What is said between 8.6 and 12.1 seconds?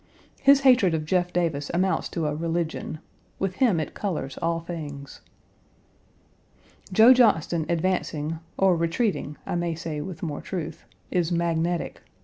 retreating, I may say with more truth, is magnetic.